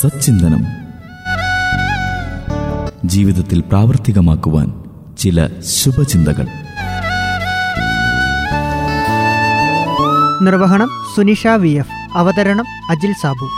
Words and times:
സച്ചിന്തനം. 0.00 0.64
ജീവിതത്തിൽ 3.04 3.60
പ്രാവർത്തികമാക്കുവാൻ 3.60 4.72
ചില 5.18 5.48
ശുഭചിന്തകൾ. 5.62 6.46
നിർവഹണം 10.42 10.90
സുനിഷ 11.16 11.46
വി 11.46 11.68
എഫ്. 11.68 12.18
അവതരണം 12.18 12.64
അജിൽ 12.90 13.12
സാബു. 13.22 13.48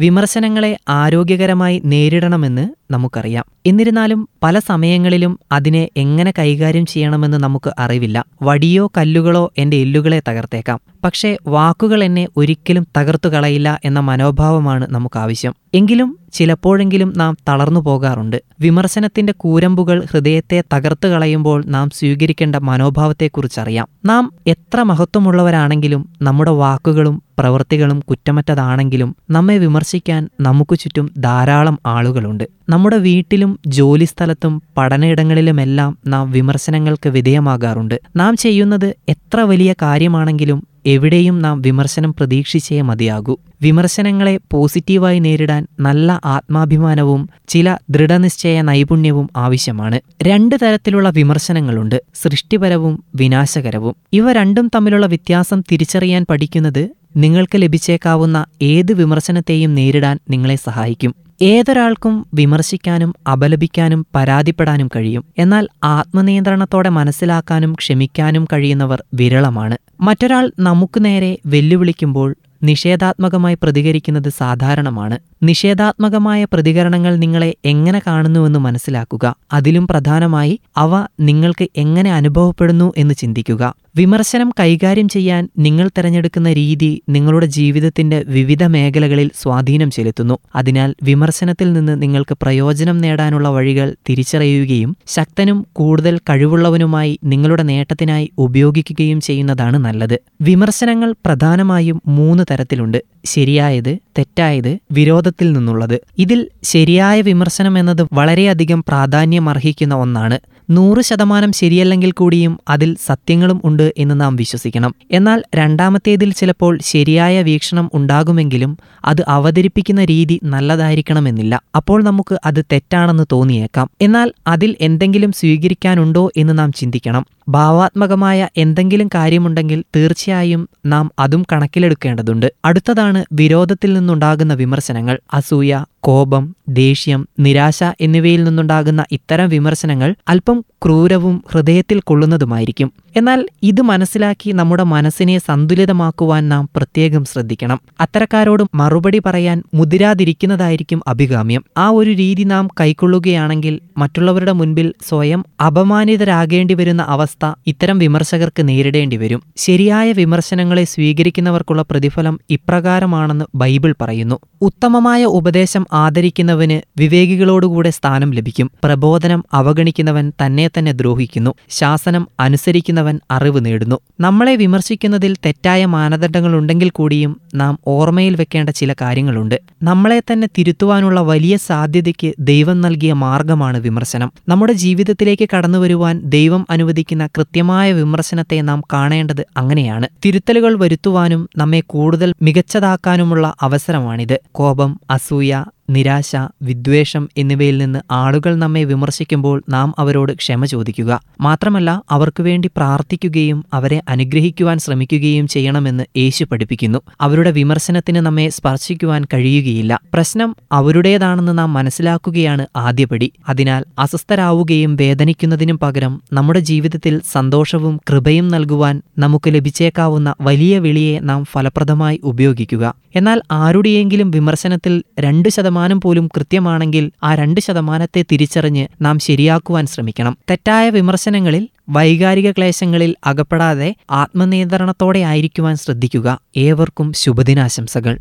വിമർശനങ്ങളെ 0.00 0.78
ആരോഗ്യകരമായി 0.88 1.82
നേരിടണമെന്ന് 1.84 2.77
നമുക്കറിയാം. 2.90 3.44
എന്നിരുന്നാലും 3.66 4.28
പല 4.42 4.58
സമയങ്ങളിലും 4.58 5.38
അതിനെ 5.52 5.88
എങ്ങനെ 5.96 6.32
കൈകാര്യം 6.38 6.86
ചെയ്യണമെന്ന് 6.86 7.36
നമുക്ക് 7.36 7.70
അറിവില്ല. 7.78 8.24
വടിയോ 8.42 8.92
കല്ലുകളോ 8.96 9.52
എന്റെ 9.58 9.76
എല്ലുകളെ 9.76 10.22
തകർത്തേക്കാം. 10.28 10.80
പക്ഷേ 11.04 11.36
വാക്കുകൾ 11.46 12.04
എന്നെ 12.04 12.28
ഒരിക്കലും 12.36 12.86
തകർത്തു 12.98 13.28
കളയില്ല 13.28 13.80
എന്ന 13.84 14.00
മനോഭാവമാണ് 14.00 14.86
നമുക്ക് 14.90 15.18
ആവശ്യം 15.18 15.54
എങ്കിലും 15.74 16.18
ചിലപ്പോഴെങ്കിലും 16.32 17.12
നാം 17.16 17.36
തളർന്നു 17.48 17.80
പോകാറുണ്ട്. 17.80 18.42
വിമർശനത്തിന്റെ 18.60 19.32
കൂരമ്പുകൾ 19.36 20.04
ഹൃദയത്തെ 20.10 20.64
തകർത്തു 20.74 21.08
കളയുമ്പോൾ 21.08 21.64
നാം 21.66 21.90
സ്വീകരിക്കേണ്ട 21.90 22.56
മനോഭാവത്തെക്കുറിച്ചറിയാം. 22.56 23.88
നാം 24.04 24.32
എത്ര 24.46 24.82
മഹത്വമുള്ളവരാണെങ്കിലും 24.82 26.08
നമ്മുടെ 26.22 26.50
വാക്കുകളും 26.50 27.22
പ്രവൃത്തികളും 27.38 28.00
കുറ്റമറ്റതാണെങ്കിലും 28.00 29.16
നമ്മെ 29.30 29.58
വിമർശിക്കാൻ 29.58 30.28
നമുക്ക് 30.40 30.78
ചുറ്റും 30.78 31.10
ധാരാളം 31.18 31.78
ആളുകളുണ്ട്. 31.86 32.44
നമ്മുടെ 32.78 32.96
വീട്ടിലും 32.96 33.58
ജോലിസ്ഥലത്തും 33.66 34.62
പഠനയിടങ്ങളിലുമെല്ലാം 34.76 35.98
നാം 36.06 36.30
വിമർശനങ്ങൾക്ക് 36.30 37.08
വിധേയമാകാറുണ്ട്. 37.08 38.00
നാം 38.16 38.36
ചെയ്യുന്നത് 38.36 38.94
എത്ര 39.08 39.40
വലിയ 39.40 39.74
കാര്യമാണെങ്കിലും 39.82 40.66
എവിടെയും 40.86 41.42
നാം 41.42 41.62
വിമർശനം 41.62 42.14
പ്രതീക്ഷിച്ചേ 42.14 42.80
മതിയാകൂ. 42.80 43.36
വിമർശനങ്ങളെ 43.62 44.40
പോസിറ്റീവായി 44.50 45.18
നേരിടാൻ 45.18 45.66
നല്ല 45.80 46.20
ആത്മാഭിമാനവും 46.24 47.28
ചില 47.48 47.76
ദൃഢനിശ്ചയ 47.90 48.62
നൈപുണ്യവും 48.62 49.30
ആവശ്യമാണ്. 49.36 50.00
രണ്ട് 50.22 50.54
തരത്തിലുള്ള 50.62 51.10
വിമർശനങ്ങളുണ്ട് 51.10 52.02
സൃഷ്ടിപരവും 52.14 53.04
വിനാശകരവും. 53.14 53.96
ഇവ 54.12 54.32
രണ്ടും 54.32 54.70
തമ്മിലുള്ള 54.74 55.06
വ്യത്യാസം 55.06 55.60
തിരിച്ചറിയാൻ 55.72 56.26
പഠിക്കുന്നത് 56.30 56.88
നിങ്ങൾക്ക് 57.16 57.62
ലഭിച്ചേക്കാവുന്ന 57.62 58.46
ഏത് 58.62 58.92
വിമർശനത്തെയും 58.92 59.74
നേരിടാൻ 59.74 60.18
നിങ്ങളെ 60.30 60.56
സഹായിക്കും. 60.56 61.27
ഏതൊരാൾക്കും 61.40 62.26
വിമർശിക്കാനും 62.34 63.14
അപലപിക്കാനും 63.32 64.06
പരാതിപ്പെടാനും 64.14 64.88
കഴിയും. 64.96 65.24
എന്നാൽ 65.38 65.68
ആത്മനിയന്ത്രണത്തോടെ 65.84 66.88
മനസ്സിലാക്കാനും 66.88 67.72
ക്ഷമിക്കാനും 67.72 68.44
കഴിയുന്നവർ 68.52 69.02
വിരളമാണ്. 69.14 69.76
മറ്റൊരാൾ 70.00 70.52
നമുക്ക് 70.60 71.04
നേരെ 71.04 71.38
വെല്ലുവിളിക്കുമ്പോൾ 71.46 72.36
നിഷേധാത്മകമായി 72.62 73.58
പ്രതികരിക്കുന്നത് 73.62 74.28
സാധാരണമാണ്. 74.28 75.18
നിഷേധാത്മകമായ 75.42 76.44
പ്രതികരണങ്ങൾ 76.44 77.16
നിങ്ങളെ 77.16 77.54
എങ്ങനെ 77.64 78.02
കാണുന്നുവെന്ന് 78.06 78.58
മനസ്സിലാക്കുക. 78.58 79.34
അതിലും 79.52 79.86
പ്രധാനമായി 79.86 80.60
അവ 80.76 81.06
നിങ്ങൾക്ക് 81.20 81.68
എങ്ങനെ 81.76 82.12
അനുഭവപ്പെടുന്നു 82.12 82.92
എന്ന് 82.96 83.14
ചിന്തിക്കുക. 83.14 83.74
വിമർശനം 83.98 84.52
കൈകാര്യം 84.60 85.08
ചെയ്യാൻ 85.08 85.48
നിങ്ങൾ 85.58 85.88
തിരഞ്ഞെടുക്കുന്ന 85.88 86.52
രീതി 86.52 87.02
നിങ്ങളുടെ 87.08 87.46
ജീവിതത്തിന്റെ 87.46 88.24
വിവിധ 88.26 88.64
മേഖലകളിൽ 88.64 89.30
സ്വാധീനം 89.42 89.90
ചെലുത്തുന്നു. 89.90 90.38
അതിനാൽ 90.54 90.94
വിമർശനത്തിൽ 91.02 91.72
നിന്ന് 91.72 92.02
നിങ്ങൾക്ക് 92.02 92.36
പ്രയോജനം 92.42 92.98
നേടാനുള്ള 92.98 93.48
വഴികൾ 93.48 93.94
തിരിച്ചറിയുകയും 94.08 94.96
ശക്തനും 95.06 95.66
കൂടുതൽ 95.72 96.18
കഴിവുള്ളവനുമായി 96.18 97.18
നിങ്ങളുടെ 97.24 97.62
നേട്ടത്തിനായി 97.62 98.30
ഉപയോഗിക്കുകയും 98.38 99.20
ചെയ്യുന്നതാണ് 99.20 99.76
നല്ലത്. 99.78 100.18
വിമർശനങ്ങൾ 100.40 101.14
പ്രധാനമായും 101.26 102.02
മൂന്ന് 102.06 102.44
തരത്തിലുണ്ട്. 102.50 102.98
ശരിയായത് 103.24 103.98
തെറ്റായത് 104.18 104.78
വിരോധത്തിൽ 104.92 105.52
നിന്നുള്ളത്. 105.52 106.00
ഇതിൽ 106.18 106.48
ശരിയായ 106.62 107.20
വിമർശനം 107.20 107.78
എന്നത് 107.78 108.06
വളരെയധികം 108.12 108.84
പ്രാധാന്യമർഹിക്കുന്ന 108.88 109.94
ഒന്നാണ്. 109.94 110.38
നൂറ് 110.70 111.02
ശതമാനം 111.02 111.52
ശരിയല്ലെങ്കിൽ 111.52 112.10
കൂടിയും 112.12 112.58
അതിൽ 112.68 112.96
സത്യങ്ങളും 113.06 113.60
ഉണ്ട് 113.64 113.87
എന്ന് 113.96 114.20
നാം 114.20 114.36
വിശ്വസിക്കണം. 114.36 114.94
എന്നാൽ 115.10 115.42
രണ്ടാമത്തേതിൽ 115.54 116.32
ചിലപ്പോൾ 116.32 116.78
ശരിയായ 116.82 117.42
വീക്ഷണം 117.42 117.90
ഉണ്ടാകുമെങ്കിലും 117.94 118.78
അത് 119.04 119.24
അവതരിപ്പിക്കുന്ന 119.28 120.04
രീതി 120.04 120.40
നല്ലതായിരിക്കണമെന്നില്ല. 120.44 121.62
അപ്പോൾ 121.76 122.04
നമുക്ക് 122.04 122.38
അത് 122.44 122.64
തെറ്റാണെന്ന് 122.72 123.22
തോന്നിയേക്കാം. 123.32 123.90
എന്നാൽ 124.00 124.32
അതിൽ 124.46 124.76
എന്തെങ്കിലും 124.80 125.32
സ്വീകരിക്കാനുണ്ടോ 125.32 126.30
എന്ന് 126.36 126.58
നാം 126.58 126.72
ചിന്തിക്കണം. 126.72 127.26
ഭാവാത്മകമായ 127.48 128.48
എന്തെങ്കിലും 128.56 129.08
കാര്യമുണ്ടെങ്കിൽ 129.08 129.84
തീർച്ചയായും 129.96 130.68
നാം 130.86 131.10
അതും 131.18 131.46
കണക്കിലെടുക്കേണ്ടതുണ്ട്. 131.52 132.52
അടുത്തതാണ് 132.64 133.24
വിരോധത്തിൽ 133.32 133.92
നിന്നുണ്ടാകുന്ന 133.92 134.54
വിമർശനങ്ങൾ. 134.54 135.20
അസൂയ 135.34 135.84
കോപം 136.00 136.56
ദേഷ്യം 136.68 137.28
നിരാശ 137.40 137.82
എന്നിവയിൽ 138.00 138.44
നിന്നുണ്ടാകുന്ന 138.44 139.04
ഇത്തരം 139.12 139.48
വിമർശനങ്ങൾ 139.48 140.14
അല്പം 140.28 140.64
ക്രൂരവും 140.84 141.44
ഹൃദയത്തിൽ 141.52 142.00
കൊള്ളുന്നതുമായിരിക്കും. 142.00 142.92
എന്നാൽ 143.16 143.48
ഇത് 143.62 143.80
മനസ്സിലാക്കി 143.82 144.52
നമ്മുടെ 144.52 144.82
മനസ്സിനെ 144.82 145.38
സന്തുലിതമാക്കുവാൻ 145.38 146.48
നാം 146.48 146.68
പ്രത്യേകം 146.76 147.24
ശ്രദ്ധിക്കണം. 147.24 147.80
അത്തരക്കാരോട് 148.00 148.62
മറുപടി 148.74 149.22
പറയാൻ 149.26 149.62
മുതിരാതിരിക്കുന്നതായിരിക്കും 149.74 151.02
അഭികാമ്യം. 151.06 151.64
ആ 151.76 151.88
ഒരു 151.88 152.10
രീതി 152.10 152.42
നാം 152.42 152.68
കൈക്കൊള്ളുകയാണെങ്കിൽ 152.80 153.80
മറ്റുള്ളവരുടെ 153.98 154.52
മുൻപിൽ 154.52 154.94
സ്വയം 155.08 155.44
അപമാനിതരാകേണ്ടി 155.66 156.74
വരുന്ന 156.74 157.02
അവസ്ഥ 157.02 157.37
ഇത്തരം 157.66 157.98
വിമർശകർക്ക് 157.98 158.68
നേരിടേണ്ടി 158.68 159.16
വരും. 159.16 159.42
ശരിയായ 159.56 160.12
വിമർശനങ്ങളെ 160.12 160.84
സ്വീകരിക്കുന്നവർക്കുള്ള 160.84 161.82
പ്രതിഫലം 161.82 162.40
ഇപ്രകാരമാണെന്ന് 162.50 163.44
ബൈബിൾ 163.54 163.94
പറയുന്നു. 164.00 164.38
ഉത്തമമായ 164.62 165.24
ഉപദേശം 165.24 165.86
ആദരിക്കുന്നവന് 165.92 166.80
വിവേകികളോടുകൂടെ 167.00 167.90
സ്ഥാനം 167.90 168.30
ലഭിക്കും. 168.30 168.70
പ്രബോധനം 168.84 169.44
അവഗണിക്കുന്നവൻ 169.52 170.32
തന്നെ 170.46 170.70
തന്നെ 170.78 170.92
ദ്രോഹിക്കുന്നു. 170.92 171.54
ശാസനം 171.70 172.28
അനുസരിക്കുന്നവൻ 172.40 173.20
അറിവ് 173.30 173.64
നേടുന്നു. 173.64 173.98
നമ്മളെ 174.20 174.56
വിമർശിക്കുന്നതിൽ 174.56 175.36
തെറ്റായ 175.46 175.86
മാനദണ്ഡങ്ങളുണ്ടെങ്കിൽ 175.86 176.90
കൂടിയും 176.90 177.40
നാം 177.54 177.78
ഓർമ്മയിൽ 177.86 178.36
വെക്കേണ്ട 178.36 178.70
ചില 178.70 178.92
കാര്യങ്ങളുണ്ട്. 178.92 179.60
നമ്മളെ 179.82 180.20
തന്നെ 180.20 180.48
തിരുത്തുവാനുള്ള 180.58 181.20
വലിയ 181.20 181.56
സാധ്യതയ്ക്ക് 181.56 182.32
ദൈവം 182.38 182.80
നൽകിയ 182.80 183.12
മാർഗമാണ് 183.12 183.78
വിമർശനം. 183.78 184.32
നമ്മുടെ 184.48 184.72
ജീവിതത്തിലേക്ക് 184.72 185.48
കടന്നുവരുവാൻ 185.56 186.20
ദൈവം 186.24 186.66
അനുവദിക്കുന്ന 186.70 187.27
കൃത്യമായ 187.36 187.92
വിമർശനത്തെ 187.92 188.60
നാം 188.60 188.82
കാണേണ്ടത് 188.92 189.46
അങ്ങനെയാണ്. 189.56 190.08
തിരുത്തലുകൾ 190.24 190.78
വരുത്തുവാനും 190.78 191.48
നമ്മെ 191.56 191.80
കൂടുതൽ 191.86 192.34
മികച്ചതാക്കാനുമുള്ള 192.42 193.54
അവസരമാണിത്. 193.60 194.40
കോപം 194.52 195.00
അസൂയ 195.10 195.64
നിരാശ 195.90 196.36
വിദ്വേഷം 196.62 197.28
എന്നിവയിൽ 197.36 197.78
നിന്ന് 197.78 197.98
ആളുകൾ 198.10 198.54
നമ്മെ 198.56 198.84
വിമർശിക്കുമ്പോൾ 198.84 199.62
നാം 199.68 199.94
അവരോട് 199.98 200.32
ക്ഷമ 200.32 200.64
ചോദിക്കുക. 200.64 201.20
മാത്രമല്ല 201.40 202.02
അവർക്കു 202.10 202.42
വേണ്ടി 202.42 202.70
പ്രാർത്ഥിക്കുകയും 202.76 203.64
അവരെ 203.72 204.02
അനുഗ്രഹിക്കുവാൻ 204.08 204.78
ശ്രമിക്കുകയും 204.78 205.46
ചെയ്യണമെന്ന് 205.46 206.04
യേശു 206.16 206.44
പഠിപ്പിക്കുന്നു. 206.44 206.98
അവരുടെ 207.20 207.50
വിമർശനത്തിന് 207.50 208.16
നമ്മെ 208.16 208.48
സ്പർശിക്കുവാൻ 208.48 209.24
കഴിയുകയില്ല. 209.24 210.00
പ്രശ്നം 210.14 210.56
അവരുടേതാണെന്ന് 210.72 211.58
നാം 211.58 211.72
മനസ്സിലാക്കുകയാണ് 211.72 212.66
ആദ്യപടി. 212.76 213.32
അതിനാൽ 213.48 213.84
അസ്വസ്ഥരാവുകയും 213.98 214.96
വേദനിക്കുന്നതിനും 214.96 215.78
പകരം 215.78 216.22
നമ്മുടെ 216.32 216.60
ജീവിതത്തിൽ 216.60 217.20
സന്തോഷവും 217.30 218.00
കൃപയും 218.10 218.48
നൽകുവാൻ 218.48 219.02
നമുക്ക് 219.18 219.54
ലഭിച്ചേക്കാവുന്ന 219.54 220.34
വലിയ 220.40 220.78
വിളിയെ 220.78 221.20
നാം 221.20 221.44
ഫലപ്രദമായി 221.44 222.20
ഉപയോഗിക്കുക. 222.24 222.94
എന്നാൽ 223.14 223.42
ആരുടെയെങ്കിലും 223.50 224.30
വിമർശനത്തിൽ 224.30 225.02
രണ്ട് 225.20 225.48
ശതമാനം 225.78 226.00
പോലും 226.00 226.28
കൃത്യമാണെങ്കിൽ 226.36 227.10
ആ 227.22 227.34
രണ്ട് 227.34 227.60
ശതമാനത്തെ 227.60 228.24
തിരിച്ചറിഞ്ഞ് 228.32 228.86
നാം 229.00 229.18
ശരിയാക്കുവാൻ 229.18 229.86
ശ്രമിക്കണം. 229.86 230.38
തെറ്റായ 230.50 230.90
വിമർശനങ്ങളിൽ 230.90 231.68
വൈകാരിക 231.88 232.50
ക്ലേശങ്ങളിൽ 232.50 233.14
അകപ്പെടാതെ 233.26 233.94
ആത്മനിയന്ത്രണത്തോടെ 234.10 235.18
ആയിരിക്കുവാൻ 235.18 235.76
ശ്രദ്ധിക്കുക. 235.76 236.40
ഏവർക്കും 236.56 237.12
ശുഭദിനാശംസകൾ. 237.12 238.18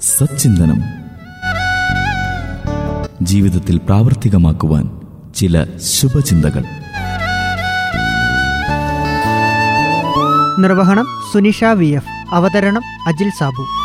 സച്ചിന്തനം. 0.00 0.80
ജീവിതത്തിൽ 3.22 3.76
പ്രാവർത്തികമാക്കുവാൻ 3.76 5.00
ചില 5.34 5.66
ശുഭചിന്തകൾ. 5.78 6.64
നിർവഹണം 10.66 11.06
സുനിഷ 11.32 11.64
വി 11.64 11.86
എഫ്. 11.86 12.34
അവതരണം 12.34 12.82
അജിൽ 13.06 13.30
സാബു. 13.30 13.75